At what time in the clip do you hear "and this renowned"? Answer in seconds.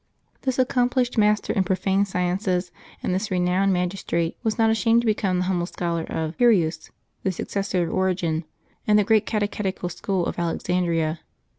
3.03-3.71